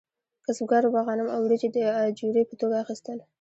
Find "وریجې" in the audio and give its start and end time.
1.43-1.69